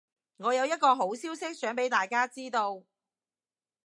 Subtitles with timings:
[0.37, 2.81] 我有一個好消息想畀大家知道